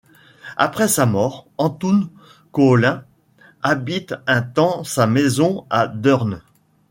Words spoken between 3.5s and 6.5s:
habite un temps sa maison à Deurne.